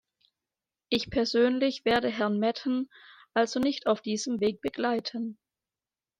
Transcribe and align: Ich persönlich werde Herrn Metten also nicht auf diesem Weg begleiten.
Ich 0.89 1.11
persönlich 1.11 1.85
werde 1.85 2.09
Herrn 2.09 2.39
Metten 2.39 2.89
also 3.35 3.59
nicht 3.59 3.85
auf 3.85 4.01
diesem 4.01 4.39
Weg 4.39 4.59
begleiten. 4.59 5.37